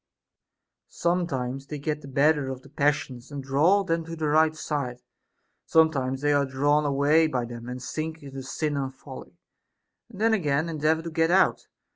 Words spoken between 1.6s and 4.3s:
they get the better of the passions, and draw them to the